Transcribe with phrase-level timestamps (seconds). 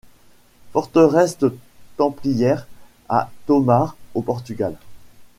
[0.73, 1.37] Forteresse
[1.95, 2.65] templière
[3.07, 4.75] à Tomar au Portugal.